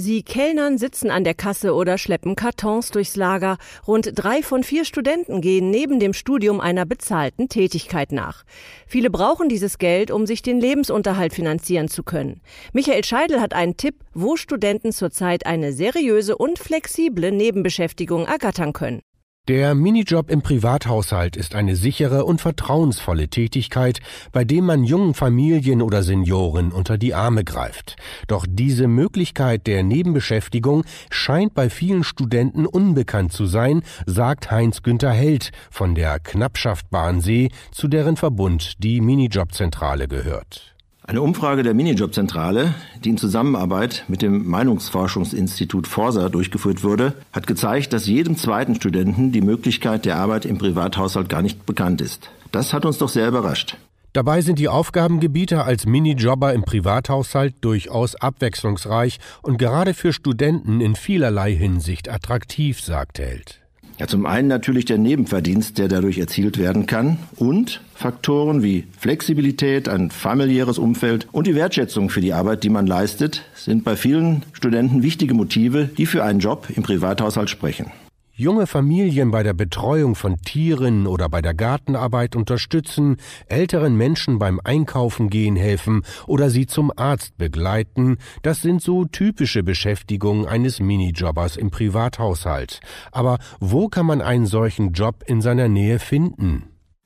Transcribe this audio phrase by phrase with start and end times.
[0.00, 3.58] Sie kellnern, sitzen an der Kasse oder schleppen Kartons durchs Lager.
[3.86, 8.44] Rund drei von vier Studenten gehen neben dem Studium einer bezahlten Tätigkeit nach.
[8.86, 12.40] Viele brauchen dieses Geld, um sich den Lebensunterhalt finanzieren zu können.
[12.72, 19.02] Michael Scheidel hat einen Tipp, wo Studenten zurzeit eine seriöse und flexible Nebenbeschäftigung ergattern können.
[19.50, 23.98] Der Minijob im Privathaushalt ist eine sichere und vertrauensvolle Tätigkeit,
[24.30, 27.96] bei dem man jungen Familien oder Senioren unter die Arme greift.
[28.28, 35.10] Doch diese Möglichkeit der Nebenbeschäftigung scheint bei vielen Studenten unbekannt zu sein, sagt Heinz Günther
[35.10, 40.76] Held von der Knappschaft Bahnsee, zu deren Verbund die Minijobzentrale gehört.
[41.10, 47.92] Eine Umfrage der Minijobzentrale, die in Zusammenarbeit mit dem Meinungsforschungsinstitut Forsa durchgeführt wurde, hat gezeigt,
[47.92, 52.30] dass jedem zweiten Studenten die Möglichkeit der Arbeit im Privathaushalt gar nicht bekannt ist.
[52.52, 53.76] Das hat uns doch sehr überrascht.
[54.12, 60.94] Dabei sind die Aufgabengebiete als Minijobber im Privathaushalt durchaus abwechslungsreich und gerade für Studenten in
[60.94, 63.60] vielerlei Hinsicht attraktiv, sagt Held.
[64.00, 69.90] Ja, zum einen natürlich der Nebenverdienst, der dadurch erzielt werden kann und Faktoren wie Flexibilität,
[69.90, 74.42] ein familiäres Umfeld und die Wertschätzung für die Arbeit, die man leistet, sind bei vielen
[74.54, 77.92] Studenten wichtige Motive, die für einen Job im Privathaushalt sprechen
[78.40, 84.58] junge Familien bei der Betreuung von Tieren oder bei der Gartenarbeit unterstützen, älteren Menschen beim
[84.64, 91.58] Einkaufen gehen helfen oder sie zum Arzt begleiten, das sind so typische Beschäftigungen eines Minijobbers
[91.58, 92.80] im Privathaushalt.
[93.12, 96.62] Aber wo kann man einen solchen Job in seiner Nähe finden?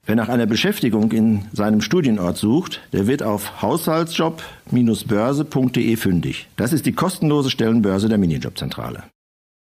[0.06, 6.46] Wer nach einer Beschäftigung in seinem Studienort sucht, der wird auf haushaltsjob-börse.de fündig.
[6.56, 9.02] Das ist die kostenlose Stellenbörse der Minijobzentrale.